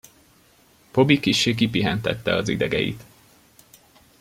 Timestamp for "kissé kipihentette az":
1.19-2.49